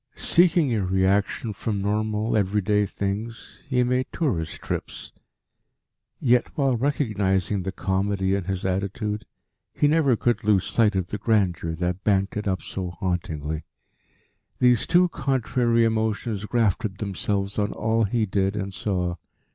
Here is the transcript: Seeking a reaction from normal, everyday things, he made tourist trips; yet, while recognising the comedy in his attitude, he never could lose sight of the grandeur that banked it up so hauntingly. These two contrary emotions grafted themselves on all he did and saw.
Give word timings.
Seeking 0.15 0.73
a 0.73 0.83
reaction 0.83 1.53
from 1.53 1.79
normal, 1.79 2.35
everyday 2.35 2.87
things, 2.87 3.61
he 3.67 3.83
made 3.83 4.07
tourist 4.11 4.53
trips; 4.59 5.13
yet, 6.19 6.47
while 6.57 6.75
recognising 6.75 7.61
the 7.61 7.71
comedy 7.71 8.33
in 8.33 8.45
his 8.45 8.65
attitude, 8.65 9.27
he 9.71 9.87
never 9.87 10.15
could 10.15 10.43
lose 10.43 10.65
sight 10.65 10.95
of 10.95 11.09
the 11.09 11.19
grandeur 11.19 11.75
that 11.75 12.03
banked 12.03 12.35
it 12.35 12.47
up 12.47 12.63
so 12.63 12.89
hauntingly. 12.89 13.63
These 14.57 14.87
two 14.87 15.07
contrary 15.09 15.85
emotions 15.85 16.45
grafted 16.45 16.97
themselves 16.97 17.59
on 17.59 17.71
all 17.73 18.05
he 18.05 18.25
did 18.25 18.55
and 18.55 18.73
saw. 18.73 19.17